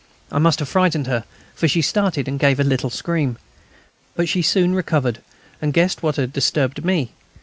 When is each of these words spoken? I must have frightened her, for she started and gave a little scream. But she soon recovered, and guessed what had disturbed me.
I 0.31 0.39
must 0.39 0.57
have 0.57 0.67
frightened 0.67 1.05
her, 1.05 1.25
for 1.53 1.67
she 1.67 1.83
started 1.83 2.27
and 2.27 2.39
gave 2.39 2.59
a 2.59 2.63
little 2.63 2.89
scream. 2.89 3.37
But 4.15 4.27
she 4.27 4.41
soon 4.41 4.73
recovered, 4.73 5.21
and 5.61 5.73
guessed 5.73 6.01
what 6.01 6.15
had 6.15 6.33
disturbed 6.33 6.83
me. 6.83 7.11